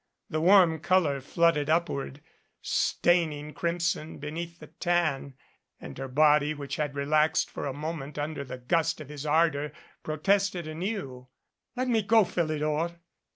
The 0.31 0.41
warm 0.41 0.79
color 0.79 1.21
flooded 1.21 1.69
upward, 1.69 2.23
stain 2.63 3.31
ing 3.31 3.53
crimson 3.53 4.17
beneath 4.17 4.57
the 4.57 4.65
tan, 4.65 5.35
and 5.79 5.95
her 5.99 6.07
body 6.07 6.55
which 6.55 6.77
had 6.77 6.95
re 6.95 7.05
laxed 7.05 7.51
for 7.51 7.67
a 7.67 7.71
moment 7.73 8.17
under 8.17 8.43
the 8.43 8.57
gust 8.57 8.99
of 8.99 9.09
his 9.09 9.27
ardor 9.27 9.71
protested 10.01 10.65
anew. 10.65 11.27
"Let 11.75 11.87
me 11.87 12.01
go, 12.01 12.23
Philidor. 12.23 12.97